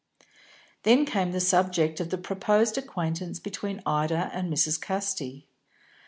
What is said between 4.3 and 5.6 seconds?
and Mrs. Casti.